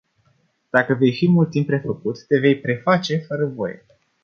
[0.69, 3.85] Dacă vei fi mult timp prefăcut, te vei preface fără voie.